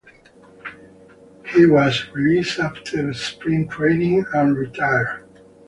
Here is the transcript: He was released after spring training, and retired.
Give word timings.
He 1.53 1.67
was 1.67 2.09
released 2.11 2.57
after 2.57 3.13
spring 3.13 3.67
training, 3.67 4.25
and 4.33 4.57
retired. 4.57 5.27